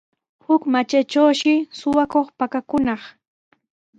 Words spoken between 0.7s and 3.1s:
matraytrawshi suqakuq pakakunaq.